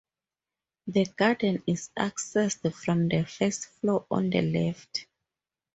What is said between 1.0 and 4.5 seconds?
garden is accessed from the first floor on the